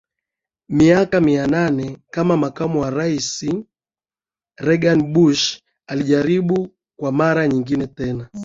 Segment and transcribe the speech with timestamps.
[0.69, 3.63] miaka minane kama makamu wa rais wa
[4.57, 8.29] Reagan Bush alijaribu kwa mara nyingine tena